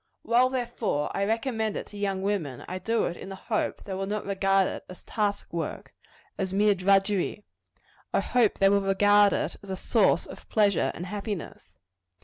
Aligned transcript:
While, 0.23 0.49
therefore, 0.49 1.11
I 1.15 1.25
recommend 1.25 1.77
it 1.77 1.85
to 1.89 1.95
young 1.99 2.23
women, 2.23 2.65
I 2.67 2.79
do 2.79 3.03
it 3.03 3.15
in 3.15 3.29
the 3.29 3.35
hope 3.35 3.77
that 3.77 3.85
they 3.85 3.93
will 3.93 4.07
not 4.07 4.25
regard 4.25 4.65
it 4.67 4.83
as 4.89 5.03
task 5.03 5.53
work 5.53 5.93
as 6.39 6.51
mere 6.51 6.73
drudgery. 6.73 7.43
I 8.11 8.21
hope 8.21 8.57
they 8.57 8.69
will 8.69 8.81
regard 8.81 9.31
it 9.31 9.57
as 9.61 9.69
a 9.69 9.75
source 9.75 10.25
of 10.25 10.49
pleasure 10.49 10.89
and 10.95 11.05
happiness. 11.05 11.73